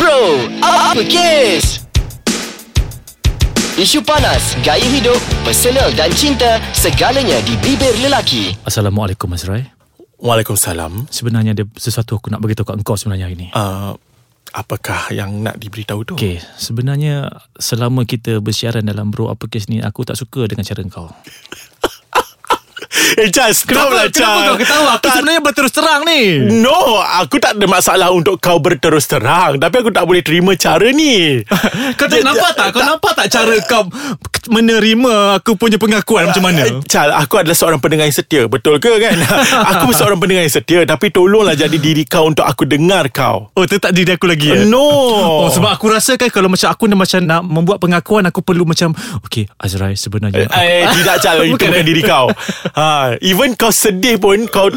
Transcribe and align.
Bro, 0.00 0.48
apa 0.64 1.04
kes? 1.04 1.84
Isu 3.76 4.00
panas, 4.00 4.56
gaya 4.64 4.80
hidup, 4.80 5.20
personal 5.44 5.92
dan 5.92 6.08
cinta, 6.16 6.56
segalanya 6.72 7.36
di 7.44 7.52
bibir 7.60 7.92
lelaki. 8.00 8.56
Assalamualaikum 8.64 9.28
Mas 9.28 9.44
Rai. 9.44 9.68
Waalaikumsalam. 10.16 11.04
Sebenarnya 11.12 11.52
ada 11.52 11.68
sesuatu 11.76 12.16
aku 12.16 12.32
nak 12.32 12.40
beritahu 12.40 12.72
kat 12.72 12.80
engkau 12.80 12.96
sebenarnya 12.96 13.28
hari 13.28 13.36
ni. 13.44 13.48
Uh, 13.52 13.92
apakah 14.56 15.12
yang 15.12 15.44
nak 15.44 15.60
diberitahu 15.60 16.08
tu? 16.08 16.14
Okey, 16.16 16.40
sebenarnya 16.56 17.44
selama 17.60 18.08
kita 18.08 18.40
bersiaran 18.40 18.88
dalam 18.88 19.12
Bro 19.12 19.28
Apa 19.28 19.52
Kes 19.52 19.68
ni 19.68 19.84
aku 19.84 20.08
tak 20.08 20.16
suka 20.16 20.48
dengan 20.48 20.64
cara 20.64 20.80
engkau. 20.80 21.12
Eh, 23.12 23.28
Chas, 23.28 23.60
stop 23.60 23.90
lah, 23.90 24.06
Chas. 24.08 24.54
ketawa? 24.56 24.96
Aku 24.96 25.04
Tak- 25.04 25.14
sebenarnya 25.16 25.40
berterus 25.40 25.72
terang 25.72 26.02
ni. 26.02 26.22
No, 26.56 26.74
aku 27.00 27.36
tak 27.36 27.56
ada 27.56 27.66
masalah 27.66 28.08
untuk 28.10 28.38
kau 28.38 28.58
berterus 28.58 29.04
terang. 29.04 29.56
Tapi 29.56 29.74
aku 29.76 29.90
tak 29.90 30.04
boleh 30.04 30.20
terima 30.20 30.54
cara 30.54 30.88
ni. 30.88 31.40
Kau 31.98 32.06
tak 32.06 32.20
nampak 32.20 32.50
tak? 32.52 32.68
Kau 32.70 32.82
nampak 32.82 33.12
tak 33.14 33.26
cara 33.28 33.54
kau 33.62 33.82
menerima 34.48 35.12
aku 35.36 35.54
punya 35.54 35.76
pengakuan 35.76 36.26
macam 36.26 36.42
mana? 36.42 36.64
Eh, 36.64 36.80
Chal, 36.84 37.10
aku 37.10 37.36
adalah 37.36 37.52
seorang 37.52 37.78
pendengar 37.78 38.04
yang 38.04 38.14
setia. 38.14 38.46
Betul 38.46 38.78
ke 38.78 38.90
kan? 38.96 39.16
aku 39.72 39.90
seorang 39.90 40.16
pendengar 40.16 40.42
yang 40.42 40.54
setia. 40.54 40.80
Tapi 40.82 41.10
tolonglah 41.10 41.54
jadi 41.54 41.76
diri 41.76 42.04
kau 42.04 42.24
untuk 42.24 42.42
aku 42.42 42.64
dengar 42.64 43.10
kau. 43.10 43.52
Oh, 43.52 43.64
tetap 43.64 43.90
diri 43.90 44.10
aku 44.10 44.26
lagi 44.26 44.48
ya? 44.48 44.64
No. 44.64 44.80
Oh, 44.80 45.48
sebab 45.48 45.70
aku 45.70 45.88
rasa 45.88 46.14
kan 46.14 46.28
kalau 46.28 46.48
macam 46.48 46.68
aku 46.68 46.84
macam 46.90 47.20
nak 47.20 47.42
membuat 47.42 47.78
pengakuan 47.78 48.24
aku 48.24 48.40
perlu 48.40 48.64
macam 48.64 48.92
okay 49.20 49.46
Azrai 49.56 49.94
sebenarnya 49.94 50.46
aku, 50.46 50.58
Eh, 50.58 50.84
tidak 50.92 51.16
Chal 51.18 51.36
Itu 51.44 51.54
Bukan, 51.54 51.70
eh? 51.72 51.84
diri 51.84 52.02
kau 52.02 52.26
ha, 52.72 52.89
Even 53.22 53.54
kau 53.54 53.70
sedih 53.70 54.16
pun 54.16 54.46
Kau 54.48 54.68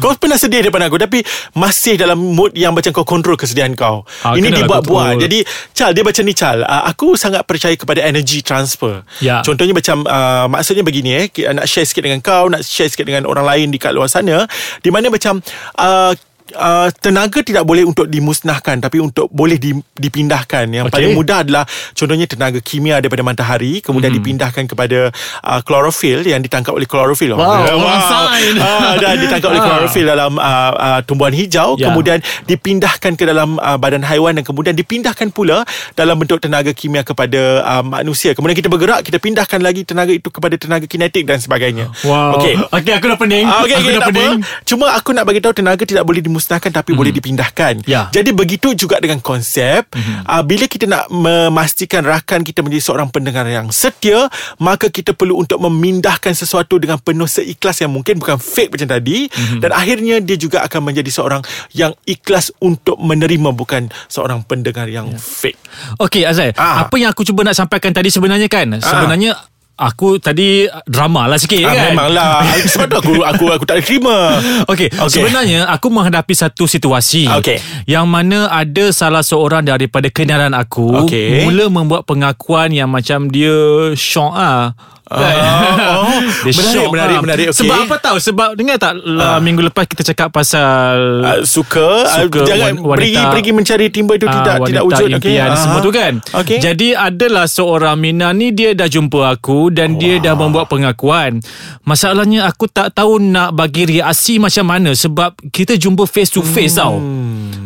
kau 0.00 0.12
pernah 0.16 0.36
sedih 0.36 0.66
depan 0.66 0.86
aku 0.86 0.96
Tapi 1.00 1.18
Masih 1.56 1.96
dalam 1.96 2.16
mood 2.16 2.52
Yang 2.56 2.72
macam 2.76 2.90
kau 3.00 3.06
kontrol 3.06 3.36
kesedihan 3.36 3.72
kau 3.74 4.02
Ah, 4.24 4.36
Ini 4.36 4.52
dibuat-buat 4.52 5.16
kontrol. 5.16 5.22
Jadi 5.24 5.38
Chal 5.76 5.90
dia 5.92 6.04
macam 6.04 6.22
ni 6.24 6.34
Chal 6.34 6.62
uh, 6.62 6.82
Aku 6.90 7.14
sangat 7.14 7.44
percaya 7.44 7.74
kepada 7.76 8.00
energy 8.04 8.40
transfer 8.40 9.02
Ya. 9.20 9.44
Contohnya 9.44 9.76
macam 9.76 10.04
uh, 10.08 10.46
Maksudnya 10.48 10.84
begini 10.86 11.10
eh 11.16 11.26
Nak 11.52 11.66
share 11.68 11.84
sikit 11.84 12.04
dengan 12.06 12.24
kau 12.24 12.48
Nak 12.48 12.64
share 12.64 12.88
sikit 12.88 13.04
dengan 13.04 13.28
orang 13.28 13.44
lain 13.44 13.66
Di 13.68 13.78
kat 13.80 13.92
luar 13.92 14.08
sana 14.08 14.48
Di 14.80 14.88
mana 14.88 15.12
macam 15.12 15.42
uh, 15.76 16.12
Uh, 16.50 16.90
tenaga 16.98 17.40
tidak 17.40 17.62
boleh 17.62 17.82
untuk 17.82 18.04
dimusnahkan 18.04 18.76
tapi 18.76 18.98
untuk 18.98 19.30
boleh 19.30 19.54
di, 19.54 19.70
dipindahkan 19.94 20.66
yang 20.66 20.86
Okey. 20.86 20.92
paling 20.92 21.12
mudah 21.14 21.40
adalah 21.40 21.62
contohnya 21.92 22.26
tenaga 22.26 22.58
kimia 22.58 22.98
daripada 22.98 23.22
matahari 23.22 23.78
kemudian 23.78 24.10
Hmm. 24.10 24.18
dipindahkan 24.18 24.64
kepada 24.66 25.14
uh, 25.40 25.60
klorofil 25.60 26.20
yang 26.22 26.38
ditangkap 26.38 26.74
oleh 26.74 26.84
klorofil 26.84 27.32
Wow, 27.32 27.44
orang 27.70 28.02
sains. 28.02 28.58
ah, 28.58 28.94
dan 28.96 29.14
ditangkap 29.22 29.48
oleh 29.48 29.62
Ah. 29.62 29.66
klorofil 29.70 30.04
dalam 30.04 30.32
uh, 30.34 30.72
uh, 30.72 31.00
tumbuhan 31.00 31.30
hijau 31.30 31.78
Ya. 31.78 31.86
kemudian 31.86 32.18
dipindahkan 32.44 33.14
ke 33.14 33.22
dalam 33.22 33.54
uh, 33.56 33.76
badan 33.76 34.02
haiwan 34.02 34.34
dan 34.34 34.42
kemudian 34.42 34.74
dipindahkan 34.74 35.30
pula 35.30 35.62
dalam 35.94 36.18
bentuk 36.18 36.38
tenaga 36.38 36.74
kimia 36.74 37.00
kepada 37.00 37.38
uh, 37.62 37.82
manusia 37.82 38.34
kemudian 38.34 38.54
kita 38.54 38.66
bergerak 38.66 39.00
kita 39.02 39.16
pindahkan 39.16 39.60
lagi 39.60 39.84
tenaga 39.84 40.10
itu 40.10 40.26
kepada 40.26 40.56
tenaga 40.56 40.84
kinetik 40.84 41.24
dan 41.24 41.38
sebagainya 41.38 41.94
Wow 42.02 42.36
okey 42.36 42.54
Okay 42.72 42.92
aku 42.92 43.06
dah 43.06 43.18
pening 43.18 43.46
Ah, 43.46 43.62
okay, 43.62 43.76
Aku 43.76 43.86
okay, 43.86 43.94
dah 43.94 44.08
pening 44.08 44.32
apa. 44.40 44.62
Cuma 44.64 44.86
aku 44.90 45.10
nak 45.10 45.24
bagi 45.24 45.38
tahu 45.38 45.52
tenaga 45.52 45.82
tidak 45.82 46.02
boleh 46.02 46.18
dimusnahkan 46.18 46.38
tapi 46.48 46.96
boleh 46.96 47.12
dipindahkan. 47.12 47.84
Ya. 47.84 48.08
Jadi 48.14 48.32
begitu 48.32 48.72
juga 48.72 49.00
dengan 49.02 49.20
konsep. 49.20 49.90
Uh, 50.24 50.42
bila 50.44 50.64
kita 50.66 50.86
nak 50.86 51.08
memastikan 51.10 52.04
rakan 52.06 52.46
kita 52.46 52.64
menjadi 52.64 52.82
seorang 52.82 53.08
pendengar 53.12 53.44
yang 53.48 53.68
setia, 53.74 54.28
maka 54.60 54.88
kita 54.88 55.12
perlu 55.12 55.40
untuk 55.40 55.60
memindahkan 55.60 56.32
sesuatu 56.32 56.80
dengan 56.80 57.00
penuh 57.00 57.26
seikhlas 57.26 57.82
yang 57.82 57.92
mungkin 57.92 58.20
bukan 58.20 58.36
fake 58.40 58.76
macam 58.76 58.88
tadi 58.96 59.26
dan 59.58 59.70
akhirnya 59.74 60.22
dia 60.22 60.36
juga 60.36 60.62
akan 60.64 60.92
menjadi 60.92 61.10
seorang 61.10 61.42
yang 61.74 61.92
ikhlas 62.06 62.52
untuk 62.62 62.96
menerima 63.00 63.50
bukan 63.52 63.88
seorang 64.06 64.44
pendengar 64.44 64.86
yang 64.86 65.10
fake. 65.18 65.58
Okay 66.00 66.24
Azrai 66.24 66.52
Ah. 66.60 66.84
Apa 66.86 67.00
yang 67.00 67.10
aku 67.12 67.24
cuba 67.24 67.46
nak 67.46 67.56
sampaikan 67.56 67.94
tadi 67.94 68.12
sebenarnya 68.12 68.50
kan 68.50 68.76
Sebenarnya 68.80 69.32
Aku 69.80 70.20
tadi 70.20 70.68
drama 70.84 71.24
lah 71.24 71.40
sikit 71.40 71.56
Ah, 71.64 71.72
kan 71.72 71.76
memanglah 71.88 72.44
sebab 72.68 72.86
tu 72.86 72.96
aku 73.00 73.12
aku 73.24 73.44
aku 73.48 73.64
tak 73.64 73.80
terima. 73.80 74.36
Okey, 74.68 74.86
okay. 74.86 74.88
Okey. 74.92 75.08
sebenarnya 75.08 75.64
aku 75.66 75.88
menghadapi 75.88 76.36
satu 76.36 76.68
situasi 76.68 77.24
Okey. 77.32 77.88
yang 77.88 78.04
mana 78.04 78.52
ada 78.52 78.92
salah 78.92 79.24
seorang 79.24 79.64
daripada 79.64 80.12
kenalan 80.12 80.52
aku 80.52 81.08
Okey. 81.08 81.48
mula 81.48 81.72
membuat 81.72 82.04
pengakuan 82.04 82.68
yang 82.70 82.92
macam 82.92 83.32
dia 83.32 83.56
syok 83.96 84.32
ah. 84.36 84.76
Oh. 85.12 86.20
Menarik, 86.46 86.70
syok 86.70 86.88
menarik, 86.88 87.16
ah. 87.16 87.22
menarik. 87.22 87.46
Okey. 87.48 87.58
Sebab 87.60 87.76
apa 87.82 87.96
tahu? 87.98 88.16
Sebab 88.18 88.48
dengar 88.54 88.76
tak 88.76 88.92
uh. 88.96 89.38
minggu 89.38 89.62
lepas 89.64 89.84
kita 89.84 90.02
cakap 90.04 90.30
pasal 90.30 90.98
Uh, 91.20 91.42
suka, 91.42 92.06
Suka 92.06 92.40
uh, 92.40 92.46
jangan 92.46 92.78
wan- 92.78 92.96
pergi 92.96 93.12
wanita- 93.12 93.30
pergi 93.30 93.50
mencari 93.52 93.86
timba 93.88 94.12
itu 94.14 94.24
Ah, 94.24 94.32
tidak 94.32 94.54
tidak 94.62 94.82
wanita 94.82 94.86
wujud 94.86 95.08
impian 95.12 95.48
okey? 95.48 95.58
semua 95.58 95.78
tu 95.78 95.90
kan? 95.90 96.12
Okey. 96.36 96.58
Jadi 96.58 96.88
adalah 96.92 97.46
seorang 97.46 97.96
Mina 97.96 98.30
ni 98.30 98.50
Dia 98.50 98.70
dah 98.72 98.86
jumpa 98.86 99.20
aku 99.28 99.68
Dan 99.68 99.96
dia 99.96 100.16
dah 100.16 100.32
membuat 100.32 100.66
pengakuan. 100.66 101.42
Masalahnya 101.82 102.46
aku 102.46 102.66
tak 102.66 102.92
tahu 102.92 103.18
Nak 103.18 103.52
bagi 103.52 103.86
reaksi 103.88 104.36
macam 104.36 104.64
mana 104.64 104.92
Sebab 104.92 105.34
kita 105.48 105.74
jumpa 105.74 106.04
face 106.04 106.30
to 106.30 106.40
face 106.40 106.76
tau 106.76 106.98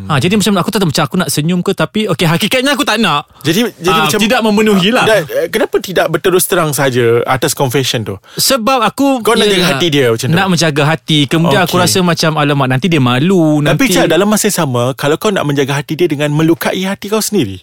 ha, 0.06 0.16
Jadi 0.16 0.34
macam 0.34 0.53
aku 0.56 0.71
tak 0.71 0.78
tahu 0.78 0.88
Macam 0.91 1.05
aku 1.05 1.16
nak 1.16 1.28
senyum 1.28 1.61
ke 1.61 1.72
Tapi 1.72 2.06
okay, 2.06 2.25
hakikatnya 2.25 2.72
aku 2.72 2.82
tak 2.82 2.99
nak. 2.99 3.28
Jadi 3.41 3.69
jadi 3.76 3.93
Ah, 3.94 4.05
macam 4.06 4.19
Tidak 4.19 4.41
memenuhi 4.41 4.88
lah 4.88 5.05
eh, 5.06 5.25
kenapa 5.47 5.76
tidak 5.78 6.06
berterus 6.09 6.44
terang 6.44 6.71
saja 6.71 7.21
atas 7.34 7.53
confession 7.53 8.06
tu 8.06 8.17
Sebab 8.39 8.81
aku 8.87 9.21
Kau 9.21 9.34
nak 9.34 9.45
yelah, 9.50 9.59
jaga 9.59 9.67
hati 9.77 9.87
dia 9.91 10.06
macam 10.15 10.28
tu? 10.31 10.37
Nak 10.39 10.49
menjaga 10.49 10.83
hati 10.87 11.19
Kemudian 11.27 11.61
aku 11.67 11.77
Okey. 11.77 11.84
rasa 11.84 11.99
macam 12.00 12.31
Alamak 12.39 12.69
nanti 12.71 12.87
dia 12.87 13.03
malu 13.03 13.61
tapi 13.61 13.91
nanti... 13.91 13.97
Cak 13.99 14.06
dalam 14.06 14.27
masa 14.31 14.49
yang 14.49 14.56
sama 14.65 14.83
kalau 14.95 15.19
kau 15.19 15.34
nak 15.34 15.44
menjaga 15.44 15.83
hati 15.83 15.99
dia 15.99 16.06
dengan 16.06 16.31
melukai 16.31 16.83
hati 16.87 17.11
kau 17.11 17.21
sendiri 17.21 17.61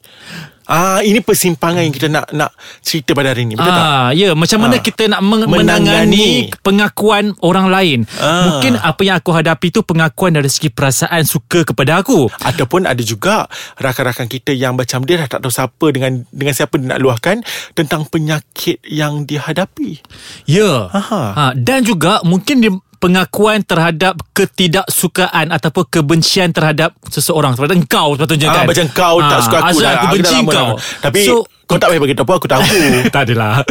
ah 0.71 0.99
ini 1.01 1.19
persimpangan 1.19 1.83
yang 1.83 1.91
kita 1.91 2.07
nak 2.07 2.31
nak 2.31 2.49
cerita 2.79 3.11
pada 3.11 3.29
hari 3.29 3.43
ni 3.43 3.53
betul 3.53 3.67
tak 3.67 3.83
Ah, 3.83 4.09
ya, 4.11 4.31
macam 4.31 4.59
mana 4.61 4.75
Ah. 4.75 4.81
kita 4.81 5.03
nak 5.05 5.19
meng- 5.19 5.43
Menangani. 5.43 5.83
menangani 5.83 6.27
pengakuan 6.61 7.35
orang 7.39 7.67
lain. 7.67 7.99
Ah. 8.15 8.47
Mungkin 8.47 8.79
apa 8.79 9.01
yang 9.01 9.15
aku 9.15 9.31
hadapi 9.31 9.67
tu 9.69 9.81
pengakuan 9.81 10.31
dari 10.31 10.47
segi 10.47 10.69
perasaan 10.69 11.21
suka 11.23 11.61
kepada 11.63 11.99
aku. 11.99 12.31
Ataupun 12.39 12.85
ada 12.85 13.01
juga 13.01 13.45
rakan-rakan 13.75 14.25
kita 14.25 14.51
yang 14.51 14.73
macam 14.73 15.03
dia 15.03 15.19
dah 15.19 15.27
tak 15.27 15.39
tahu 15.41 15.51
siapa 15.51 15.85
dengan 15.89 16.23
dengan 16.29 16.53
siapa 16.53 16.73
dia 16.75 16.87
nak 16.87 16.99
luahkan 16.99 17.43
tentang 17.71 18.05
penyakit 18.05 18.79
yang 18.85 19.23
dia 19.23 19.41
hadapi. 19.41 19.99
Ya. 20.45 20.87
Ha, 20.87 21.51
dan 21.53 21.83
juga 21.83 22.23
mungkin 22.23 22.55
dia 22.57 22.71
pengakuan 23.01 23.65
terhadap 23.65 24.21
ketidaksukaan 24.31 25.49
ataupun 25.49 25.89
kebencian 25.89 26.53
terhadap 26.53 26.93
seseorang 27.09 27.57
terhadap 27.57 27.75
engkau 27.75 28.13
sepatutnya 28.13 28.47
Ah, 28.47 28.55
kan. 28.61 28.65
macam 28.69 28.87
kau 28.93 29.17
tak 29.19 29.39
suka 29.41 29.57
aku 29.59 29.77
dah. 29.79 29.91
aku 29.91 30.05
Aku 30.05 30.13
benci 30.13 30.37
kau. 30.45 30.69
Tapi 31.01 31.19
so, 31.25 31.35
kau 31.71 31.79
tak 31.79 31.89
payah 31.89 32.01
bagi 32.01 32.13
tahu 32.13 32.25
apa 32.25 32.33
aku 32.35 32.47
tahu. 32.47 32.61
tak 33.13 33.21
adalah. 33.25 33.63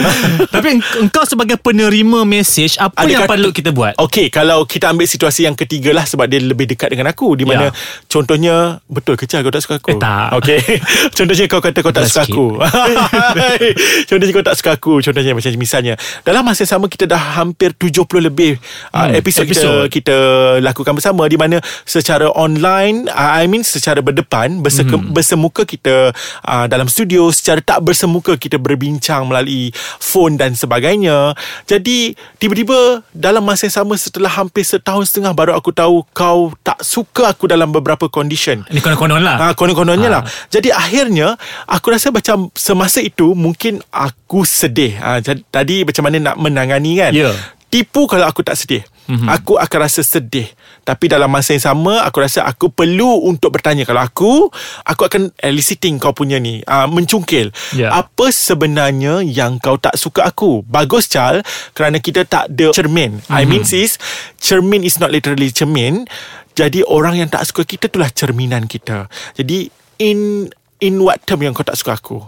Tapi 0.47 0.67
eng- 0.73 0.87
engkau 1.01 1.25
sebagai 1.25 1.57
penerima 1.57 2.25
mesej 2.25 2.77
apa 2.77 2.97
Ada 2.97 3.13
yang 3.15 3.23
perlu 3.27 3.51
kita 3.51 3.71
buat? 3.71 3.95
Okey, 3.99 4.29
kalau 4.29 4.65
kita 4.65 4.89
ambil 4.89 5.05
situasi 5.05 5.45
yang 5.45 5.55
ketiga 5.55 5.93
lah 5.93 6.03
sebab 6.03 6.25
dia 6.25 6.41
lebih 6.41 6.65
dekat 6.67 6.89
dengan 6.89 7.09
aku 7.09 7.35
di 7.35 7.45
mana 7.45 7.61
Ya. 7.61 7.77
contohnya 8.07 8.55
betul 8.87 9.15
ke 9.15 9.25
Chal 9.25 9.41
kau 9.41 9.51
tak 9.51 9.61
suka 9.61 9.77
aku? 9.77 9.89
Eh, 9.91 9.99
tak. 9.99 10.33
Okey. 10.35 10.61
contohnya 11.17 11.45
kau 11.47 11.61
kata 11.61 11.79
kau 11.79 11.93
tak 11.93 12.05
suka 12.05 12.23
aku. 12.25 12.47
contohnya 14.09 14.33
kau 14.33 14.45
tak 14.45 14.57
suka 14.57 14.71
aku. 14.73 14.93
Contohnya 15.01 15.33
macam 15.33 15.51
misalnya 15.55 15.95
dalam 16.23 16.43
masa 16.43 16.65
sama 16.65 16.87
kita 16.87 17.05
dah 17.07 17.19
hampir 17.37 17.73
70 17.73 18.07
lebih 18.23 18.57
uh, 18.91 18.99
Hmm, 19.03 19.17
episod, 19.17 19.43
episod. 19.43 19.87
kita 19.87 20.01
kita 20.01 20.17
lakukan 20.61 20.93
bersama 20.93 21.25
di 21.25 21.37
mana 21.37 21.57
secara 21.85 22.31
online 22.31 23.05
uh, 23.07 23.37
I 23.37 23.47
mean 23.47 23.61
secara 23.61 24.01
berdepan 24.01 24.59
berseke, 24.59 24.91
Hmm. 24.91 25.11
bersemuka 25.11 25.63
kita 25.63 26.11
uh, 26.43 26.67
dalam 26.67 26.87
studio 26.87 27.29
secara 27.29 27.61
tak 27.61 27.85
bersemuka 27.91 28.39
kita 28.39 28.63
berbincang 28.63 29.27
melalui 29.27 29.75
phone 29.99 30.39
dan 30.39 30.55
sebagainya. 30.55 31.35
Jadi 31.67 32.15
tiba-tiba 32.39 33.03
dalam 33.11 33.43
masa 33.43 33.67
yang 33.67 33.83
sama 33.83 33.99
setelah 33.99 34.31
hampir 34.31 34.63
setahun 34.63 35.11
setengah 35.11 35.35
baru 35.35 35.59
aku 35.59 35.75
tahu 35.75 36.07
kau 36.15 36.55
tak 36.63 36.79
suka 36.87 37.35
aku 37.35 37.51
dalam 37.51 37.75
beberapa 37.75 38.07
condition. 38.07 38.63
Ini 38.71 38.79
konon-konon 38.79 39.27
lah. 39.27 39.37
Ha, 39.43 39.47
konon-kononnya 39.59 40.07
Ha. 40.07 40.15
lah. 40.15 40.23
Jadi 40.47 40.71
akhirnya 40.71 41.35
aku 41.67 41.91
rasa 41.91 42.15
macam 42.15 42.47
semasa 42.55 43.03
itu 43.03 43.35
mungkin 43.35 43.83
aku 43.91 44.47
sedih. 44.47 44.95
Ha, 45.03 45.19
jadi, 45.19 45.43
tadi 45.51 45.83
macam 45.83 46.03
mana 46.07 46.17
nak 46.31 46.37
menangani 46.39 46.93
kan? 46.95 47.11
Ya. 47.11 47.35
Tipu 47.67 48.07
kalau 48.07 48.27
aku 48.31 48.47
tak 48.47 48.55
sedih. 48.55 48.87
Mhm. 49.11 49.11
Mm-hmm. 49.11 49.29
Aku 49.43 49.59
akan 49.59 49.79
rasa 49.83 50.07
sedih. 50.07 50.47
Tapi 50.91 51.07
dalam 51.07 51.31
masa 51.31 51.55
yang 51.55 51.63
sama 51.63 52.03
aku 52.03 52.19
rasa 52.19 52.43
aku 52.43 52.67
perlu 52.75 53.31
untuk 53.31 53.55
bertanya 53.55 53.87
kalau 53.87 54.03
aku 54.03 54.51
aku 54.83 55.07
akan 55.07 55.31
eliciting 55.39 56.03
kau 56.03 56.11
punya 56.11 56.43
ni 56.43 56.67
uh, 56.67 56.91
mencungkil. 56.91 57.55
Ya. 57.79 57.95
Apa 57.95 58.35
sebenarnya 58.35 59.23
yang 59.23 59.63
kau 59.63 59.79
tak 59.79 59.95
suka 59.95 60.27
aku? 60.27 60.67
Bagus 60.67 61.07
Chal 61.07 61.47
kerana 61.79 62.03
kita 62.03 62.27
tak 62.27 62.51
ada 62.51 62.75
cermin. 62.75 63.23
Mm-hmm. 63.23 63.39
I 63.39 63.43
mean 63.47 63.63
sis, 63.63 64.03
cermin 64.43 64.83
is 64.83 64.99
not 64.99 65.15
literally 65.15 65.55
cermin. 65.55 66.11
Jadi 66.59 66.83
orang 66.83 67.23
yang 67.23 67.31
tak 67.31 67.47
suka 67.47 67.63
kita 67.63 67.87
itulah 67.87 68.11
cerminan 68.11 68.67
kita. 68.67 69.07
Jadi 69.39 69.71
in 70.03 70.51
in 70.83 70.99
what 70.99 71.23
term 71.23 71.47
yang 71.47 71.55
kau 71.55 71.63
tak 71.63 71.79
suka 71.79 71.95
aku? 71.95 72.19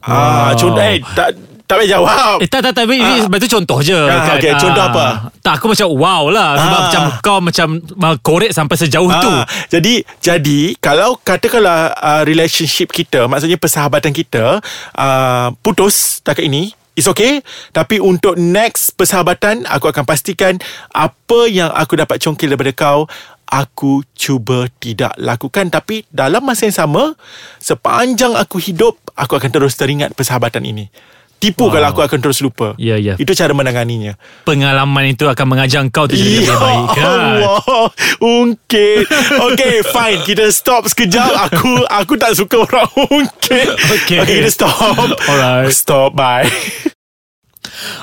Ah, 0.00 0.56
Wow. 0.56 0.56
contoh 0.56 0.84
eh 0.84 1.04
tak 1.12 1.36
Tak 1.64 1.80
payah 1.80 1.96
jawab. 1.96 2.44
Eh 2.44 2.48
tak 2.48 2.60
tak 2.60 2.76
tak 2.76 2.84
Ah. 2.92 3.24
itu 3.24 3.48
contoh 3.48 3.80
je 3.80 3.96
Ah, 3.96 4.36
okey. 4.36 4.52
Contoh 4.60 4.84
apa? 4.84 5.32
Tak 5.40 5.56
aku 5.56 5.72
macam 5.72 5.88
wow 5.96 6.28
lah. 6.28 6.60
Sebab 6.60 6.76
Ah. 6.76 6.84
macam 6.84 7.02
kau 7.24 7.38
macam 7.40 7.66
Korek 8.20 8.52
sampai 8.52 8.76
sejauh 8.76 9.08
tu. 9.08 9.32
Ah, 9.32 9.48
Jadi 9.72 10.04
Jadi 10.20 10.76
Kalau 10.76 11.16
katakanlah 11.16 11.96
uh, 11.96 12.22
Relationship 12.22 12.92
kita 12.92 13.24
Maksudnya 13.24 13.56
persahabatan 13.56 14.12
kita 14.12 14.60
uh, 14.92 15.48
Putus 15.64 16.20
Takat 16.20 16.44
ini 16.44 16.68
It's 16.94 17.08
okay. 17.08 17.40
Tapi 17.72 17.96
untuk 17.96 18.36
next 18.36 18.92
persahabatan 18.94 19.64
Aku 19.64 19.88
akan 19.88 20.04
pastikan 20.04 20.60
Apa 20.92 21.48
yang 21.48 21.72
aku 21.72 21.96
dapat 21.96 22.20
congkil 22.20 22.52
daripada 22.52 22.76
kau 22.76 23.08
Aku 23.44 24.04
cuba 24.12 24.68
tidak 24.78 25.16
lakukan. 25.16 25.68
Tapi 25.68 26.04
dalam 26.08 26.44
masa 26.44 26.68
yang 26.68 26.76
sama 26.76 27.16
Sepanjang 27.56 28.36
aku 28.36 28.60
hidup 28.60 29.00
Aku 29.16 29.32
akan 29.32 29.48
terus 29.48 29.74
teringat 29.74 30.12
persahabatan 30.12 30.60
ini 30.60 30.92
Tipu 31.44 31.68
wow. 31.68 31.72
kalau 31.76 31.86
aku 31.92 32.00
akan 32.00 32.18
terus 32.24 32.40
lupa. 32.40 32.72
Ya, 32.80 32.96
ya. 32.96 33.20
Itu 33.20 33.36
cara 33.36 33.52
menanganinya. 33.52 34.16
Pengalaman 34.48 35.12
itu 35.12 35.28
akan 35.28 35.44
mengajar 35.44 35.84
kau 35.92 36.08
tu 36.08 36.16
jadi 36.16 36.40
lebih 36.40 36.56
baik 36.56 36.88
kan? 36.96 37.04
Ya 37.04 37.20
Allah. 37.20 37.86
Ungkit. 38.24 39.04
Okay 39.52 39.84
fine. 39.94 40.20
Kita 40.24 40.48
stop 40.48 40.88
sekejap. 40.88 41.52
Aku 41.52 41.84
Aku 41.84 42.16
tak 42.16 42.32
suka 42.32 42.64
orang 42.64 42.88
ungkit. 42.96 43.68
Okay. 43.94 44.20
okay 44.20 44.42
kita 44.42 44.50
stop. 44.50 44.96
Alright. 45.28 45.70
Stop. 45.70 46.16
Bye 46.16 46.48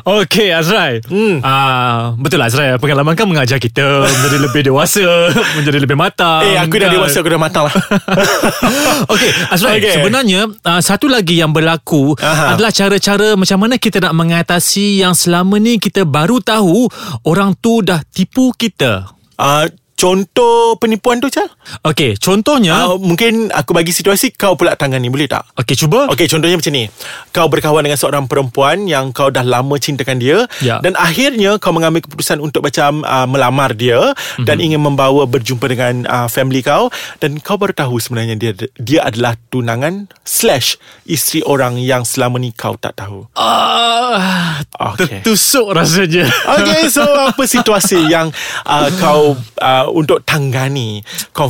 Okay 0.02 0.50
Azrai 0.50 1.00
Hmm. 1.06 1.40
Ah, 1.42 2.14
Betul 2.16 2.38
lah 2.38 2.48
Azrai 2.48 2.76
Pengalaman 2.76 3.14
kan 3.14 3.26
mengajar 3.26 3.58
kita 3.58 4.04
Menjadi 4.04 4.38
lebih 4.46 4.62
dewasa 4.64 5.06
Menjadi 5.54 5.78
lebih 5.78 5.96
matang 5.96 6.44
Eh 6.44 6.56
aku 6.56 6.76
dah 6.76 6.88
kan? 6.88 6.96
dewasa 6.96 7.18
Aku 7.20 7.30
dah 7.30 7.40
matang 7.40 7.64
lah 7.66 7.76
Okey, 9.14 9.30
Azrai, 9.50 9.78
okay. 9.78 9.94
sebenarnya 9.98 10.46
uh, 10.48 10.82
satu 10.82 11.06
lagi 11.06 11.38
yang 11.38 11.52
berlaku 11.52 12.14
Aha. 12.18 12.54
adalah 12.54 12.70
cara-cara 12.70 13.34
macam 13.34 13.58
mana 13.58 13.76
kita 13.76 14.00
nak 14.00 14.14
mengatasi 14.14 15.02
yang 15.02 15.14
selama 15.14 15.58
ni 15.58 15.78
kita 15.78 16.04
baru 16.04 16.40
tahu 16.40 16.88
orang 17.24 17.54
tu 17.56 17.82
dah 17.82 18.02
tipu 18.06 18.54
kita. 18.54 19.10
uh, 19.38 19.66
Contoh 19.94 20.74
penipuan 20.76 21.22
tu 21.22 21.30
Chal 21.30 21.46
Okey, 21.82 22.18
contohnya, 22.18 22.86
uh, 22.86 22.98
Mungkin 22.98 23.50
aku 23.50 23.72
bagi 23.72 23.90
situasi 23.90 24.32
Kau 24.32 24.54
pula 24.54 24.74
tangani 24.74 25.08
Boleh 25.08 25.26
tak? 25.26 25.46
okey 25.56 25.78
cuba. 25.78 26.10
Okey 26.10 26.26
contohnya 26.26 26.56
macam 26.56 26.72
ni 26.72 26.86
Kau 27.30 27.48
berkawan 27.48 27.82
dengan 27.82 27.96
seorang 27.96 28.26
perempuan 28.26 28.86
Yang 28.86 29.14
kau 29.14 29.30
dah 29.30 29.42
lama 29.42 29.76
cintakan 29.76 30.18
dia 30.18 30.44
Ya. 30.60 30.78
Dan 30.78 30.94
akhirnya 30.94 31.58
Kau 31.58 31.72
mengambil 31.72 32.02
keputusan 32.02 32.38
Untuk 32.38 32.62
macam 32.62 33.02
uh, 33.02 33.24
Melamar 33.24 33.72
dia 33.72 34.12
mm-hmm. 34.12 34.44
Dan 34.44 34.58
ingin 34.58 34.80
membawa 34.80 35.24
Berjumpa 35.24 35.66
dengan 35.66 36.04
uh, 36.04 36.28
Family 36.28 36.60
kau 36.60 36.90
Dan 37.18 37.38
kau 37.38 37.56
baru 37.56 37.72
tahu 37.72 37.98
sebenarnya 37.98 38.36
Dia 38.36 38.52
dia 38.76 39.02
adalah 39.04 39.38
tunangan 39.48 40.06
Slash 40.22 40.76
Isteri 41.04 41.42
orang 41.44 41.78
yang 41.78 42.02
selama 42.02 42.36
ni 42.36 42.52
Kau 42.52 42.76
tak 42.76 42.96
tahu 42.96 43.30
Ah, 43.34 44.60
Okey. 44.92 45.22
tertusuk 45.22 45.72
rasanya. 45.72 46.28
Okay 46.58 46.88
so 46.88 47.02
Apa 47.04 47.44
situasi 47.44 48.02
yang 48.14 48.28
uh, 48.64 48.90
Kau 48.94 49.34
uh, 49.58 49.86
Untuk 49.90 50.22
tanggani 50.22 51.00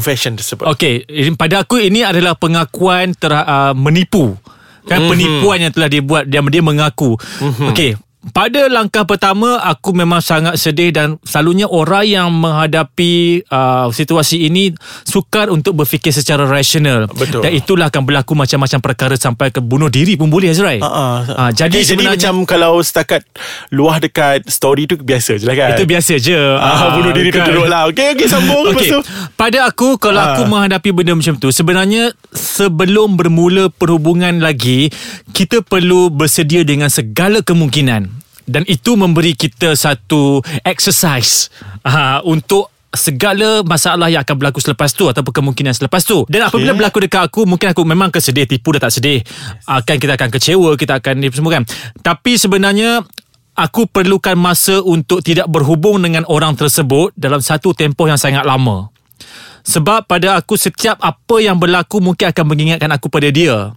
Confession 0.01 0.33
tersebut 0.33 0.65
Okey, 0.65 1.05
ini- 1.05 1.37
pada 1.37 1.61
aku 1.61 1.77
ini 1.77 2.01
adalah 2.01 2.33
pengakuan 2.33 3.13
ter, 3.13 3.29
uh, 3.29 3.77
menipu. 3.77 4.33
Kan 4.81 4.97
mm-hmm. 4.97 5.11
penipuan 5.13 5.57
yang 5.61 5.69
telah 5.69 5.89
dibuat 5.93 6.25
dia 6.25 6.41
dia 6.41 6.63
mengaku. 6.65 7.13
Mm-hmm. 7.13 7.69
Okey, 7.69 7.91
pada 8.29 8.69
langkah 8.69 9.01
pertama 9.01 9.57
aku 9.57 9.91
memang 9.91 10.21
sangat 10.21 10.53
sedih 10.55 10.93
dan 10.93 11.17
selalunya 11.21 11.65
orang 11.65 12.05
yang 12.05 12.29
menghadapi 12.29 13.41
uh, 13.43 13.89
situasi 13.89 14.45
ini 14.45 14.69
sukar 15.01 15.49
untuk 15.49 15.73
berfikir 15.73 16.09
secara 16.09 16.45
rasional. 16.45 17.09
Betul. 17.09 17.41
Dan 17.41 17.51
itulah 17.51 17.89
akan 17.89 18.05
berlaku 18.05 18.37
macam-macam 18.37 18.77
perkara 18.79 19.15
sampai 19.15 19.49
ke 19.49 19.57
bunuh 19.57 19.89
diri 19.89 20.13
pun 20.13 20.29
boleh 20.29 20.49
Azrai. 20.49 20.77
Uh, 20.77 21.25
Ah, 21.31 21.49
jadi 21.49 21.71
okay, 21.71 21.81
jadi 21.81 21.87
sebenarnya 21.87 22.29
macam 22.29 22.35
kalau 22.45 22.77
setakat 22.77 23.25
luah 23.69 23.97
dekat 23.97 24.45
story 24.45 24.85
tu 24.85 24.95
biasa 24.95 25.35
je 25.35 25.45
lah 25.45 25.55
kan 25.55 25.69
itu 25.73 25.85
biasa 25.85 26.13
je. 26.15 26.37
Ah, 26.37 26.93
bunuh 26.93 27.09
diri 27.09 27.29
kan. 27.29 27.41
terturut 27.41 27.65
lah 27.65 27.87
Okay 27.87 28.13
okay 28.13 28.27
sambung 28.27 28.67
Lepas 28.69 28.85
Okey, 28.85 28.91
tu 28.91 28.99
pada 29.33 29.65
aku 29.65 29.97
kalau 29.97 30.19
Ah. 30.19 30.37
aku 30.37 30.45
menghadapi 30.45 30.91
benda 30.91 31.17
macam 31.17 31.33
tu 31.35 31.49
sebenarnya 31.49 32.13
sebelum 32.29 33.15
bermula 33.15 33.71
perhubungan 33.71 34.37
lagi 34.37 34.93
kita 35.31 35.63
perlu 35.63 36.11
bersedia 36.11 36.61
dengan 36.61 36.87
segala 36.87 37.41
kemungkinan 37.41 38.10
dan 38.51 38.67
itu 38.67 38.99
memberi 38.99 39.33
kita 39.33 39.73
satu 39.73 40.43
exercise 40.67 41.47
uh, 41.87 42.19
untuk 42.27 42.67
segala 42.91 43.63
masalah 43.63 44.11
yang 44.11 44.19
akan 44.27 44.35
berlaku 44.35 44.59
selepas 44.59 44.91
tu 44.91 45.07
ataupun 45.07 45.31
kemungkinan 45.31 45.71
selepas 45.71 46.03
tu. 46.03 46.27
Dan 46.27 46.51
apabila 46.51 46.75
Okey. 46.75 46.79
berlaku 46.83 46.97
dekat 47.07 47.23
aku 47.31 47.41
mungkin 47.47 47.71
aku 47.71 47.87
memang 47.87 48.11
kesedih 48.11 48.43
tipu 48.43 48.75
dah 48.75 48.83
tak 48.83 48.93
sedih. 48.99 49.23
Akan 49.63 49.95
kita 49.95 50.19
akan 50.19 50.29
kecewa, 50.29 50.69
kita 50.75 50.99
akan 50.99 51.13
ni 51.23 51.31
semua 51.31 51.55
kan. 51.55 51.63
Tapi 52.03 52.35
sebenarnya 52.35 52.99
aku 53.55 53.87
perlukan 53.87 54.35
masa 54.35 54.83
untuk 54.83 55.23
tidak 55.23 55.47
berhubung 55.47 56.03
dengan 56.03 56.27
orang 56.27 56.59
tersebut 56.59 57.15
dalam 57.15 57.39
satu 57.39 57.71
tempoh 57.71 58.11
yang 58.11 58.19
sangat 58.19 58.43
lama. 58.43 58.91
Sebab 59.61 60.09
pada 60.09 60.41
aku 60.41 60.57
setiap 60.57 60.97
apa 60.99 61.37
yang 61.37 61.61
berlaku 61.61 62.01
mungkin 62.01 62.33
akan 62.33 62.45
mengingatkan 62.49 62.89
aku 62.89 63.07
pada 63.13 63.29
dia. 63.29 63.71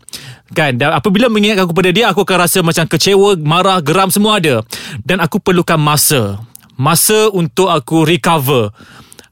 Kan? 0.53 0.77
Dan 0.77 0.93
apabila 0.93 1.33
mengingatkan 1.33 1.65
aku 1.65 1.73
pada 1.73 1.91
dia, 1.95 2.13
aku 2.13 2.21
akan 2.21 2.39
rasa 2.45 2.61
macam 2.61 2.85
kecewa, 2.85 3.41
marah, 3.41 3.81
geram 3.81 4.13
semua 4.13 4.37
ada. 4.37 4.61
Dan 5.01 5.25
aku 5.25 5.41
perlukan 5.41 5.81
masa. 5.81 6.43
Masa 6.77 7.33
untuk 7.33 7.73
aku 7.73 8.05
recover. 8.05 8.75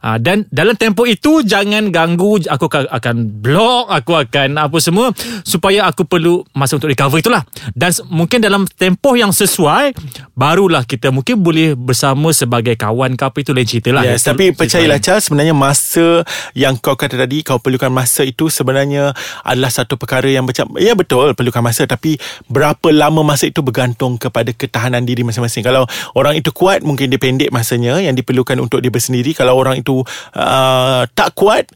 Ha, 0.02 0.18
dan 0.18 0.50
dalam 0.50 0.74
tempoh 0.74 1.06
itu 1.06 1.46
jangan 1.46 1.94
ganggu 1.94 2.42
aku 2.50 2.66
akan, 2.66 3.16
block 3.38 3.86
aku 3.86 4.18
akan 4.18 4.58
apa 4.58 4.78
semua 4.82 5.14
supaya 5.46 5.86
aku 5.86 6.02
perlu 6.02 6.42
masa 6.58 6.78
untuk 6.78 6.90
recover 6.90 7.22
itulah. 7.22 7.46
Dan 7.70 7.94
mungkin 8.10 8.42
dalam 8.42 8.66
tempoh 8.66 9.14
yang 9.14 9.30
sesuai 9.30 9.94
barulah 10.34 10.82
kita 10.82 11.14
mungkin 11.14 11.38
boleh 11.38 11.78
bersama 11.78 12.34
sebagai 12.34 12.74
kawan 12.74 13.14
ke 13.14 13.24
apa 13.28 13.36
itu 13.44 13.54
lain 13.54 13.68
cerita 13.68 13.90
lah. 13.94 14.02
Yes, 14.02 14.26
tapi 14.26 14.50
percayalah. 14.50 15.02
Charles 15.02 15.26
Sebenarnya 15.26 15.52
masa 15.52 16.22
Yang 16.54 16.74
kau 16.80 16.94
kata 16.94 17.18
tadi 17.18 17.42
Kau 17.42 17.58
perlukan 17.58 17.90
masa 17.90 18.22
itu 18.22 18.48
Sebenarnya 18.48 19.12
Adalah 19.42 19.68
satu 19.74 19.98
perkara 19.98 20.30
yang 20.30 20.46
macam 20.46 20.70
Ya 20.78 20.94
betul 20.94 21.34
Perlukan 21.34 21.60
masa 21.60 21.84
Tapi 21.84 22.16
Berapa 22.46 22.94
lama 22.94 23.26
masa 23.26 23.50
itu 23.50 23.60
Bergantung 23.60 24.16
kepada 24.16 24.54
Ketahanan 24.54 25.02
diri 25.02 25.26
masing-masing. 25.26 25.66
Kalau 25.66 25.84
orang 26.14 26.38
itu 26.38 26.54
kuat 26.54 26.86
Mungkin 26.86 27.10
dia 27.10 27.18
pendek 27.18 27.50
masanya 27.50 27.98
Yang 27.98 28.22
diperlukan 28.24 28.56
untuk 28.62 28.78
dia 28.80 28.94
bersendiri. 28.94 29.34
Kalau 29.34 29.58
orang 29.58 29.82
itu 29.82 29.91
uh, 30.00 31.04
Tak 31.12 31.36
kuat 31.36 31.68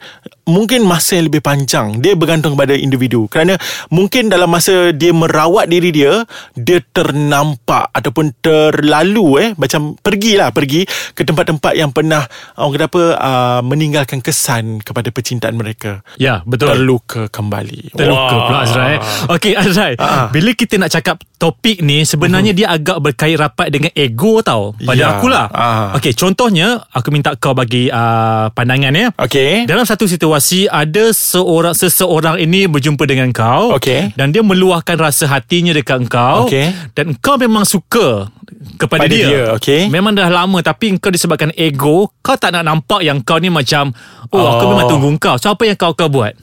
Mungkin 0.47 0.87
masa 0.87 1.19
yang 1.19 1.27
lebih 1.27 1.43
panjang. 1.43 1.99
Dia 1.99 2.15
bergantung 2.15 2.55
kepada 2.55 2.71
individu. 2.71 3.27
Kerana 3.27 3.59
Mungkin 3.91 4.31
dalam 4.31 4.47
masa 4.47 4.95
Dia 4.95 5.11
merawat 5.11 5.67
diri 5.67 5.91
dia 5.91 6.23
Dia 6.55 6.79
ternampak 6.95 7.91
Ataupun 7.91 8.31
terlalu 8.39 9.27
eh 9.43 9.51
Macam 9.59 9.99
Pergilah 9.99 10.55
Pergi 10.55 10.87
Ke 11.19 11.27
tempat-tempat 11.27 11.75
yang 11.75 11.91
pernah 11.91 12.23
Orang 12.55 12.79
kata 12.79 12.87
apa 12.87 13.03
uh, 13.19 13.61
Meninggalkan 13.67 14.23
kesan 14.23 14.79
Kepada 14.79 15.11
percintaan 15.11 15.59
mereka. 15.59 16.07
Ya 16.15 16.47
betul. 16.47 16.71
Terluka 16.71 17.27
kembali. 17.27 17.99
Terluka 17.99 18.35
pula 18.47 18.59
Azrai 18.63 18.97
Okey 19.27 19.59
Azrai 19.59 19.99
Ah. 19.99 20.31
Bila 20.31 20.55
kita 20.55 20.79
nak 20.79 20.95
cakap 20.95 21.27
topik 21.43 21.83
ni 21.83 22.07
Sebenarnya 22.07 22.55
dia 22.55 22.71
agak 22.71 23.03
berkait 23.03 23.35
rapat 23.35 23.75
dengan 23.75 23.91
ego 23.99 24.39
tau. 24.47 24.79
Pada 24.79 24.95
Ya. 24.95 25.19
akulah. 25.19 25.51
Ah. 25.51 25.99
Okey 25.99 26.15
contohnya 26.15 26.87
Aku 26.95 27.11
minta 27.11 27.35
kau 27.35 27.51
bagi 27.51 27.91
uh, 27.91 28.06
pandangan 28.51 28.93
ya 28.93 29.09
Okay 29.15 29.65
Dalam 29.65 29.83
satu 29.83 30.05
situasi 30.05 30.67
Ada 30.67 31.11
seorang 31.11 31.73
seseorang 31.73 32.37
ini 32.39 32.67
Berjumpa 32.67 33.05
dengan 33.05 33.31
kau 33.31 33.75
Okey. 33.75 34.13
Dan 34.13 34.31
dia 34.31 34.41
meluahkan 34.41 34.97
rasa 34.97 35.27
hatinya 35.27 35.71
dekat 35.71 36.07
kau 36.07 36.47
Okey. 36.47 36.73
Dan 36.93 37.15
kau 37.17 37.37
memang 37.37 37.63
suka 37.63 38.29
Kepada 38.77 39.05
Pada 39.05 39.13
dia, 39.13 39.27
dia, 39.27 39.43
okey. 39.55 39.89
Memang 39.89 40.13
dah 40.13 40.27
lama 40.27 40.59
Tapi 40.61 40.97
kau 40.97 41.09
disebabkan 41.09 41.51
ego 41.53 42.11
Kau 42.21 42.35
tak 42.35 42.53
nak 42.53 42.63
nampak 42.63 43.01
yang 43.01 43.21
kau 43.21 43.37
ni 43.37 43.49
macam 43.49 43.91
Oh, 44.29 44.43
aku 44.47 44.65
Oh. 44.65 44.71
memang 44.73 44.87
tunggu 44.87 45.09
kau 45.17 45.37
So 45.37 45.51
apa 45.51 45.65
yang 45.65 45.77
kau 45.77 45.93
kau 45.93 46.07
buat? 46.07 46.35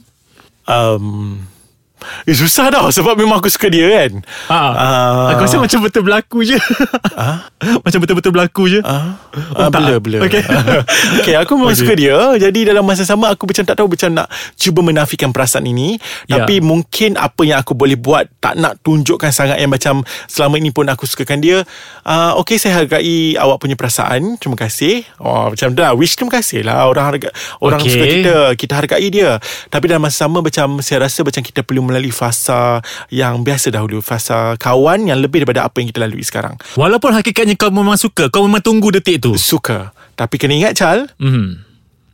um, 0.63 1.37
Eh 2.27 2.35
susah 2.35 2.69
tau 2.69 2.87
Sebab 2.91 3.15
memang 3.15 3.39
aku 3.39 3.49
suka 3.49 3.67
dia 3.67 3.87
kan 3.89 4.23
Ha. 4.49 4.59
Ah. 4.59 5.27
Aku 5.33 5.47
rasa 5.47 5.57
macam 5.57 5.79
betul 5.85 6.03
berlaku 6.03 6.43
je. 6.43 6.57
macam 7.85 7.99
betul-betul 8.03 8.31
berlaku 8.35 8.63
je. 8.69 8.79
Ah, 8.83 9.15
Oh, 9.55 9.69
tak. 9.71 9.81
blur 9.81 9.99
blur. 10.03 10.21
Okey. 10.27 10.43
okay, 11.21 11.35
aku 11.39 11.55
memang 11.57 11.73
Okey. 11.73 11.81
suka 11.85 11.93
dia. 11.95 12.17
Jadi 12.37 12.69
dalam 12.69 12.83
masa 12.83 13.07
sama 13.07 13.31
aku 13.31 13.49
macam 13.49 13.63
tak 13.63 13.75
tahu 13.79 13.87
macam 13.89 14.09
nak 14.13 14.27
cuba 14.59 14.79
menafikan 14.83 15.31
perasaan 15.31 15.65
ini. 15.65 15.97
Ya. 16.27 16.43
Tapi 16.43 16.59
mungkin 16.59 17.15
apa 17.15 17.41
yang 17.47 17.57
aku 17.63 17.73
boleh 17.73 17.95
buat 17.97 18.27
tak 18.43 18.59
nak 18.59 18.83
tunjukkan 18.83 19.31
sangat 19.31 19.57
yang 19.63 19.71
macam 19.71 20.03
selama 20.27 20.59
ini 20.59 20.69
pun 20.69 20.85
aku 20.91 21.07
sukakan 21.07 21.39
dia. 21.39 21.63
Uh, 22.03 22.35
okay, 22.37 22.59
saya 22.59 22.83
hargai 22.83 23.39
awak 23.39 23.63
punya 23.63 23.79
perasaan. 23.79 24.37
Terima 24.37 24.59
kasih. 24.59 25.07
Oh, 25.17 25.53
macam 25.53 25.73
dah. 25.73 25.95
Wish 25.95 26.19
terima 26.19 26.35
kasih 26.35 26.67
lah. 26.67 26.85
Orang 26.89 27.15
harga, 27.15 27.29
orang 27.63 27.79
Okey. 27.81 27.89
suka 27.89 28.05
kita. 28.05 28.35
Kita 28.59 28.73
hargai 28.77 29.07
dia. 29.09 29.39
Tapi 29.71 29.85
dalam 29.89 30.03
masa 30.03 30.27
sama 30.27 30.43
macam 30.43 30.83
saya 30.83 31.07
rasa 31.07 31.25
macam 31.25 31.41
kita 31.41 31.65
perlu 31.65 31.81
melalui 31.93 32.09
fasa 32.09 32.81
yang 33.13 33.45
biasa 33.45 33.69
dahulu. 33.69 34.01
Fasa 34.01 34.57
kawan 34.57 35.05
yang 35.05 35.21
lebih 35.21 35.45
daripada 35.45 35.69
apa 35.69 35.77
yang 35.77 35.93
kita 35.93 36.01
lalui 36.01 36.25
sekarang. 36.25 36.57
Walaupun 36.73 37.13
hakikatnya 37.13 37.53
kau 37.53 37.69
memang 37.69 37.95
suka, 38.01 38.33
kau 38.33 38.49
memang 38.49 38.65
tunggu 38.65 38.89
detik 38.89 39.21
tu. 39.21 39.37
Suka. 39.37 39.93
Tapi 40.17 40.41
kena 40.41 40.57
ingat 40.57 40.73
Chal, 40.73 41.05
Hmm. 41.21 41.61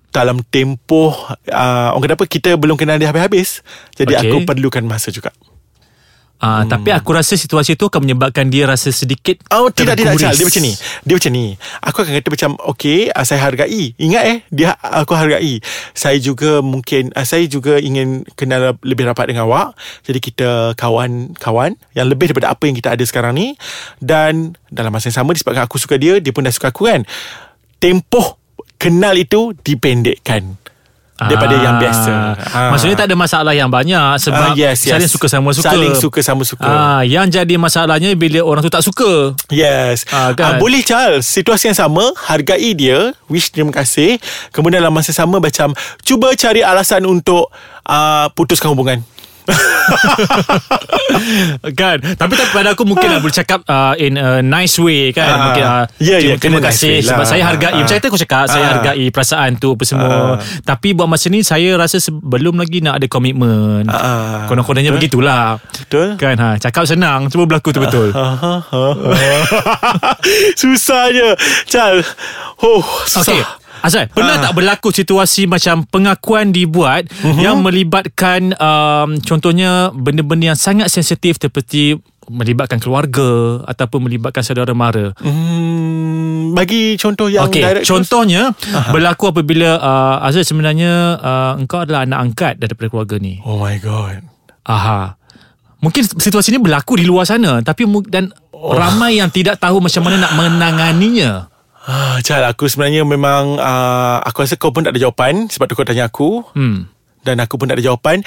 dalam 0.09 0.41
tempoh 0.41 1.13
uh, 1.53 1.89
orang 1.93 2.03
kata 2.03 2.15
apa 2.17 2.25
kita 2.25 2.49
belum 2.59 2.75
kenal 2.75 2.99
dia 2.99 3.07
habis-habis. 3.13 3.63
Jadi 3.95 4.19
okay. 4.19 4.27
aku 4.27 4.43
perlukan 4.43 4.83
masa 4.83 5.13
juga. 5.13 5.31
Uh, 6.39 6.63
hmm. 6.63 6.71
Tapi 6.71 6.89
aku 6.95 7.11
rasa 7.11 7.35
situasi 7.35 7.75
tu 7.75 7.91
akan 7.91 8.07
menyebabkan 8.07 8.47
dia 8.47 8.63
rasa 8.63 8.95
sedikit 8.95 9.43
Oh 9.51 9.67
tidak 9.75 9.99
tidak. 9.99 10.15
Chal. 10.15 10.31
Dia 10.31 10.47
macam 10.47 10.63
ni. 10.63 10.73
Dia 11.03 11.13
macam 11.19 11.31
ni. 11.35 11.45
Aku 11.83 11.97
akan 11.99 12.13
kata 12.15 12.29
macam 12.31 12.51
Okay 12.71 13.11
uh, 13.11 13.25
Saya 13.27 13.43
hargai. 13.43 13.91
Ingat 13.99 14.23
eh? 14.23 14.37
Dia 14.47 14.71
aku 14.79 15.19
hargai. 15.19 15.59
Saya 15.91 16.15
juga 16.23 16.63
mungkin 16.63 17.11
uh, 17.11 17.27
Saya 17.27 17.43
juga 17.51 17.75
ingin 17.83 18.23
Kenal 18.39 18.79
lebih 18.87 19.03
rapat 19.11 19.35
dengan 19.35 19.51
awak. 19.51 19.75
Jadi 20.07 20.19
kita 20.23 20.79
Kawan-kawan 20.79 21.75
Yang 21.91 22.07
lebih 22.07 22.25
daripada 22.31 22.55
apa 22.55 22.63
yang 22.71 22.75
kita 22.79 22.95
ada 22.95 23.03
sekarang 23.03 23.35
ni. 23.35 23.59
Dan 23.99 24.55
Dalam 24.71 24.95
masa 24.95 25.11
yang 25.11 25.19
sama 25.19 25.35
Disebabkan 25.35 25.67
aku 25.67 25.75
suka 25.75 25.99
dia 25.99 26.23
Dia 26.23 26.31
pun 26.31 26.47
dah 26.47 26.55
suka 26.55 26.71
aku 26.71 26.87
kan. 26.87 27.03
Tempoh 27.83 28.39
Kenal 28.79 29.19
itu 29.19 29.51
Dipendekkan 29.59 30.68
Daripada 31.19 31.51
Ah. 31.51 31.61
yang 31.61 31.75
biasa. 31.77 32.13
Ah. 32.47 32.69
Maksudnya 32.71 32.95
tak 32.95 33.07
ada 33.11 33.15
masalah 33.15 33.51
yang 33.51 33.67
banyak 33.67 33.99
Ah, 33.99 34.15
Sebab 34.15 34.55
yes, 34.55 34.87
yes. 34.87 34.95
saling 34.95 35.11
suka 35.11 35.27
sama 35.27 35.49
suka. 35.51 35.67
Saling 35.67 35.93
suka 35.93 36.19
sama 36.21 36.43
suka. 36.43 36.63
Ah, 36.63 37.01
Yang 37.01 37.41
jadi 37.41 37.55
masalahnya 37.55 38.15
Bila 38.15 38.39
orang 38.41 38.61
tu 38.61 38.69
tak 38.69 38.79
suka. 38.79 39.35
Yes. 39.49 40.07
Ah, 40.07 40.31
kan? 40.31 40.45
Ah, 40.45 40.53
Boleh 40.55 40.79
Charles. 40.79 41.25
Situasi 41.25 41.67
yang 41.67 41.77
sama 41.77 42.15
Hargai 42.15 42.71
dia. 42.71 43.11
Wish 43.27 43.51
terima 43.51 43.71
kasih. 43.71 44.15
Kemudian 44.49 44.79
dalam 44.79 44.93
masa 44.93 45.11
sama 45.11 45.37
Macam 45.37 45.75
Cuba 46.01 46.31
cari 46.33 46.61
alasan 46.61 47.03
untuk 47.03 47.51
uh, 47.83 48.27
Putuskan 48.31 48.71
hubungan 48.71 49.03
kan? 51.73 51.95
Tapi 51.99 52.31
tak 52.33 52.47
pada 52.49 52.71
aku 52.71 52.83
mungkin 52.83 53.07
lah 53.07 53.17
Boleh 53.17 53.33
cakap 53.33 53.59
uh, 53.65 53.93
In 53.95 54.15
a 54.15 54.39
nice 54.39 54.75
way 54.77 55.09
kan. 55.09 55.27
Ah. 55.27 55.37
Mungkin 55.45 55.63
uh, 55.63 55.83
Ya, 55.97 56.15
ya, 56.17 56.33
Terima 56.35 56.57
nice 56.57 56.75
kasih 56.75 56.89
way 56.95 57.01
Sebab 57.03 57.19
lah. 57.19 57.27
saya 57.27 57.41
hargai 57.43 57.67
Ah. 57.69 57.77
Macam 57.79 57.95
itu 57.95 58.07
aku 58.07 58.19
cakap 58.19 58.43
Saya 58.45 58.61
Ah. 58.61 58.67
hargai 58.73 59.05
perasaan 59.09 59.49
tu 59.55 59.73
Apa 59.73 59.83
semua. 59.83 60.37
Tapi 60.61 60.87
buat 60.93 61.05
masa 61.05 61.27
ni 61.27 61.39
Saya 61.41 61.75
rasa 61.75 61.97
Belum 62.11 62.55
lagi 62.55 62.79
nak 62.79 62.97
ada 62.97 63.05
komitmen 63.07 63.83
Ah. 63.85 64.43
Konon-kononnya 64.45 64.91
begitulah. 64.91 65.57
Betul? 65.79 66.15
Kan? 66.15 66.35
Ha, 66.35 66.47
Cakap 66.57 66.83
senang 66.85 67.27
Cuba 67.27 67.43
berlaku 67.47 67.71
tu 67.71 67.79
betul. 67.79 68.09
Susahnya. 70.55 71.33
Charles 71.65 72.05
Oh 72.59 72.83
susah. 73.05 73.33
Okay 73.33 73.43
Azrai, 73.79 74.07
pernah 74.07 74.35
Ah. 74.35 74.43
tak 74.43 74.53
berlaku 74.53 74.89
situasi 74.89 75.45
macam 75.45 75.83
pengakuan 75.83 76.49
dibuat 76.49 77.07
Mhm. 77.09 77.39
yang 77.39 77.57
melibatkan 77.59 78.51
um, 78.53 79.17
contohnya 79.19 79.89
benda-benda 79.91 80.51
yang 80.51 80.59
sangat 80.59 80.87
sensitif 80.87 81.37
seperti 81.37 81.95
melibatkan 82.25 82.77
keluarga 82.77 83.25
ataupun 83.65 84.05
melibatkan 84.05 84.41
saudara 84.41 84.69
mara. 84.71 85.17
hmm, 85.17 86.53
Bagi 86.53 86.93
contoh 86.95 87.25
yang 87.25 87.45
Okey, 87.45 87.61
direct 87.61 87.85
contohnya 87.85 88.53
berlaku 88.87 89.29
apabila 89.29 89.75
uh, 89.75 90.21
Azrai 90.21 90.43
sebenarnya 90.43 90.91
uh, 91.15 91.53
engkau 91.55 91.81
adalah 91.81 92.05
anak 92.05 92.19
angkat 92.21 92.53
daripada 92.57 92.85
keluarga 92.87 93.17
ni. 93.17 93.41
Oh 93.41 93.57
my 93.57 93.77
god 93.77 94.21
Aha. 94.63 95.17
Mungkin 95.79 96.03
situasi 96.05 96.51
ni 96.51 96.59
berlaku 96.59 96.99
di 96.99 97.05
luar 97.05 97.23
sana 97.23 97.61
tapi 97.61 97.81
dan 98.05 98.29
Oh. 98.51 98.75
ramai 98.75 99.15
yang 99.15 99.31
tidak 99.31 99.55
tahu 99.55 99.79
macam 99.79 100.03
mana 100.03 100.19
nak 100.19 100.35
menanganinya. 100.35 101.47
Ah, 101.89 102.17
Charles 102.21 102.53
aku 102.53 102.69
sebenarnya 102.69 103.01
memang 103.01 103.57
uh, 103.57 104.21
Aku 104.29 104.45
rasa 104.45 104.55
kau 104.61 104.69
pun 104.69 104.85
tak 104.85 104.93
ada 104.93 105.01
jawapan 105.01 105.49
Sebab 105.49 105.65
tu 105.65 105.73
kau 105.73 105.87
tanya 105.87 106.05
aku. 106.05 106.45
Hmm. 106.53 106.85
Dan 107.19 107.41
aku 107.41 107.57
pun 107.59 107.67
tak 107.67 107.81
ada 107.81 107.85
jawapan. 107.89 108.21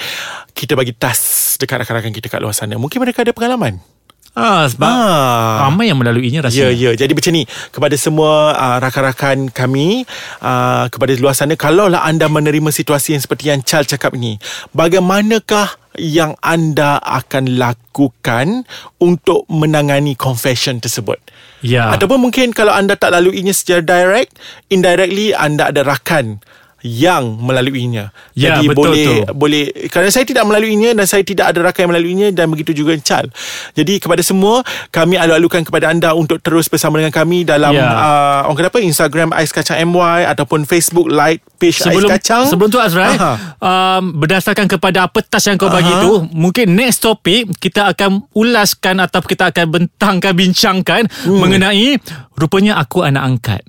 Kita 0.51 0.75
bagi 0.75 0.91
task 0.91 1.57
Dekat 1.63 1.81
rakan-rakan 1.81 2.11
kita 2.11 2.27
kat 2.27 2.43
luar 2.43 2.51
sana. 2.51 2.75
Mungkin 2.75 2.99
mereka 2.99 3.23
ada 3.23 3.31
pengalaman 3.31 3.92
Ah, 4.33 4.65
sebab 4.65 4.89
Ah. 4.89 5.69
ramai 5.69 5.93
yang 5.93 6.01
melaluinya 6.01 6.41
Ya, 6.41 6.45
rasanya. 6.49 6.73
ya. 6.73 6.91
Jadi 6.97 7.13
macam 7.13 7.31
ni. 7.37 7.45
Kepada 7.69 7.93
semua 8.01 8.57
uh, 8.57 8.77
rakan-rakan 8.81 9.53
kami, 9.53 10.09
uh, 10.41 10.89
kepada 10.89 11.13
luar 11.21 11.37
sana, 11.37 11.53
kalaulah 11.53 12.01
anda 12.01 12.25
menerima 12.25 12.73
situasi 12.73 13.13
yang 13.13 13.21
seperti 13.21 13.53
yang 13.53 13.61
Chal 13.61 13.85
cakap 13.85 14.17
ni, 14.17 14.41
bagaimanakah 14.73 15.77
yang 16.01 16.33
anda 16.41 16.97
akan 16.97 17.61
lakukan 17.61 18.65
untuk 18.97 19.45
menangani 19.45 20.17
confession 20.17 20.81
tersebut? 20.81 21.21
Ya. 21.61 21.93
Ataupun 21.93 22.17
mungkin 22.17 22.51
kalau 22.51 22.73
anda 22.73 22.97
tak 22.97 23.13
laluinya 23.13 23.53
secara 23.53 23.85
direct, 23.85 24.33
indirectly 24.67 25.31
anda 25.31 25.69
ada 25.69 25.85
rakan 25.85 26.41
yang 26.83 27.39
melaluinya. 27.39 28.11
Ya, 28.33 28.53
Jadi 28.53 28.67
betul 28.67 28.77
boleh 28.85 29.05
tu. 29.23 29.33
boleh 29.33 29.63
kerana 29.87 30.09
saya 30.09 30.23
tidak 30.23 30.43
melaluinya 30.43 30.91
dan 30.91 31.03
saya 31.03 31.23
tidak 31.23 31.47
ada 31.47 31.63
rakan 31.63 31.79
yang 31.81 31.91
melaluinya 31.91 32.27
dan 32.29 32.45
begitu 32.47 32.75
juga 32.75 32.91
Chal. 32.97 33.31
Jadi 33.71 33.97
kepada 33.97 34.19
semua 34.19 34.61
kami 34.89 35.15
alu-alukan 35.15 35.63
kepada 35.63 35.87
anda 35.87 36.11
untuk 36.11 36.37
terus 36.37 36.67
bersama 36.67 36.97
dengan 36.97 37.09
kami 37.09 37.41
dalam 37.41 37.71
Ya. 37.71 37.87
uh, 37.87 38.39
orang 38.45 38.57
kata 38.57 38.69
apa 38.69 38.79
Instagram 38.81 39.29
Ais 39.31 39.49
Kacang 39.49 39.79
MY 39.81 40.27
ataupun 40.27 40.63
Facebook 40.63 41.07
like 41.07 41.39
page 41.55 41.79
sebelum 41.79 42.05
Ais 42.05 42.19
Kacang. 42.19 42.45
sebelum 42.45 42.67
tu 42.67 42.77
Azrai 42.77 43.15
Aha. 43.15 43.33
um, 43.57 44.13
berdasarkan 44.15 44.67
kepada 44.67 45.07
apa 45.07 45.19
task 45.21 45.47
yang 45.47 45.57
kau 45.57 45.67
bagi 45.67 45.87
Aha. 45.89 46.03
tu 46.03 46.11
mungkin 46.29 46.67
next 46.69 46.99
topik 46.99 47.47
kita 47.57 47.89
akan 47.89 48.27
ulaskan 48.33 48.99
atau 48.99 49.21
kita 49.21 49.49
akan 49.49 49.65
bentangkan 49.69 50.33
bincangkan 50.33 51.01
Hmm. 51.23 51.39
mengenai 51.39 51.95
rupanya 52.33 52.75
aku 52.75 52.99
anak 53.01 53.23
angkat 53.23 53.61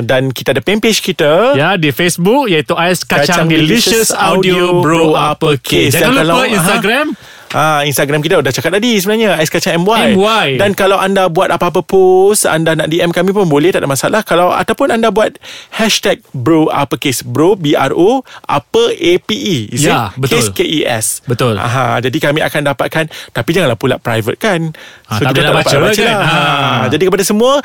dan 0.02 0.30
kita 0.30 0.52
ada 0.52 0.60
fan 0.60 0.78
page 0.78 1.00
kita. 1.02 1.56
Ya, 1.56 1.74
di 1.76 1.90
Facebook 1.90 2.46
iaitu 2.46 2.76
Ais 2.76 3.02
Kacang, 3.02 3.26
Kacang 3.26 3.46
Delicious 3.48 4.12
Audio 4.12 4.80
Bro 4.80 5.16
Uppercase. 5.48 5.94
Dan 5.94 6.02
Jangan 6.02 6.18
kalau- 6.20 6.38
lupa 6.38 6.46
Instagram. 6.50 7.08
Ah, 7.56 7.88
Instagram 7.88 8.20
kita 8.20 8.36
dah 8.38 8.52
cakap 8.52 8.75
tadi 8.75 9.00
sebenarnya 9.00 9.40
Ais 9.40 9.48
Kacang 9.48 9.80
MY. 9.80 10.12
MY. 10.12 10.60
Dan 10.60 10.75
kalau 10.75 11.00
anda 11.00 11.32
buat 11.32 11.48
apa-apa 11.48 11.80
post, 11.80 12.44
anda 12.44 12.75
nak 12.75 12.92
DM 12.92 13.16
kami 13.16 13.32
pun 13.32 13.48
boleh, 13.48 13.72
tak 13.72 13.80
ada 13.80 13.88
masalah. 13.88 14.28
Kalau 14.28 14.52
ataupun 14.52 14.92
anda 14.92 15.08
buat 15.08 15.40
hashtag 15.72 16.20
bro 16.36 16.68
uppercase 16.68 17.24
bro 17.24 17.56
B 17.56 17.72
R 17.72 17.96
O 17.96 18.28
apa 18.44 18.92
A 18.92 19.12
P 19.18 19.30
E. 19.32 19.58
Is 19.72 19.88
Ya, 19.88 20.12
it? 20.12 20.20
betul. 20.20 20.36
Case 20.36 20.52
K 20.52 20.68
E 20.68 20.80
S. 20.84 21.24
Betul. 21.24 21.56
Aha, 21.56 22.04
jadi 22.04 22.18
kami 22.20 22.44
akan 22.44 22.75
dapatkan 22.75 23.04
tapi 23.32 23.50
janganlah 23.50 23.80
pula 23.80 23.96
private 23.98 24.36
kan. 24.36 24.75
Ah, 25.08 25.24
tak 25.24 25.32
boleh 25.32 25.48
dapat 25.48 25.64
baca 25.64 25.78
kan? 25.96 25.96
lah. 25.96 26.20
Ah. 26.20 26.84
Jadi 26.92 27.08
kepada 27.08 27.24
semua 27.24 27.64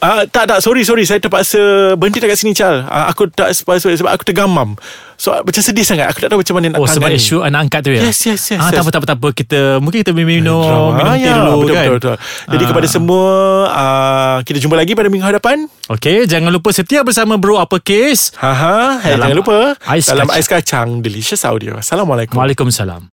Uh, 0.00 0.24
tak 0.26 0.48
tak 0.48 0.58
sorry 0.58 0.80
sorry 0.80 1.04
saya 1.04 1.16
terpaksa 1.16 1.60
berhenti 1.94 2.18
dekat 2.18 2.34
sini 2.34 2.50
Chal. 2.50 2.82
Uh, 2.82 3.06
aku 3.06 3.28
tak 3.28 3.52
sorry, 3.52 3.94
sebab 3.94 4.10
aku 4.10 4.24
tergamam. 4.24 4.72
So 5.14 5.36
macam 5.36 5.60
sedih 5.60 5.84
sangat. 5.84 6.08
Aku 6.08 6.18
tak 6.18 6.28
tahu 6.28 6.40
macam 6.40 6.54
mana 6.56 6.66
nak 6.70 6.80
Oh 6.80 6.88
sebab 6.88 7.06
tangani. 7.06 7.20
isu 7.20 7.36
anak 7.40 7.60
angkat 7.62 7.80
tu 7.84 7.90
ya 7.92 8.00
Yes, 8.00 8.24
yes, 8.24 8.40
yes, 8.40 8.56
ah, 8.56 8.66
yes. 8.66 8.72
Tak 8.72 8.80
apa 8.80 8.88
tak 8.88 8.98
apa 8.98 9.06
tak 9.06 9.18
apa 9.20 9.28
Kita 9.30 9.58
Mungkin 9.76 9.98
kita 10.00 10.12
minum 10.16 10.64
Drama. 10.64 10.96
Minum 10.96 11.12
teh 11.12 11.20
Ya, 11.20 11.32
dulu 11.36 11.52
betul, 11.60 11.68
kan 11.68 11.84
betul, 11.84 11.92
betul. 11.92 12.16
Jadi 12.48 12.62
Ah. 12.64 12.68
kepada 12.72 12.86
semua 12.88 13.24
uh, 13.68 14.36
Kita 14.40 14.58
jumpa 14.58 14.76
lagi 14.80 14.92
pada 14.96 15.12
minggu 15.12 15.20
hadapan 15.22 15.68
Okey 15.90 16.24
Jangan 16.24 16.48
lupa 16.48 16.72
setia 16.72 17.04
bersama 17.04 17.36
Bro 17.36 17.60
Uppercase 17.60 18.32
Haha, 18.34 18.96
hey, 18.98 19.12
Dalam 19.12 19.20
jangan 19.22 19.36
lupa 19.36 19.56
Ais 19.84 20.08
Dalam 20.08 20.24
Kacang. 20.24 20.32
Ais 20.34 20.48
Kacang 20.48 20.88
Delicious 20.98 21.44
Audio 21.44 21.76
Assalamualaikum 21.76 22.40
Waalaikumsalam 22.40 23.04